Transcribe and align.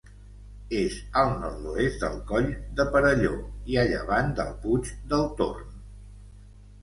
És 0.77 0.93
al 1.23 1.27
nord-oest 1.41 2.05
del 2.05 2.15
Coll 2.31 2.47
de 2.79 2.85
Perelló 2.95 3.33
i 3.73 3.77
a 3.81 3.85
llevant 3.91 4.33
del 4.39 4.51
Puig 4.63 4.89
del 5.13 5.27
Torn. 5.43 5.79